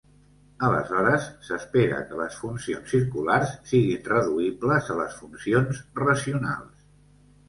[0.67, 6.89] Aleshores, s'espera que les "funcions circulars" siguin reduïbles a les funcions racionals.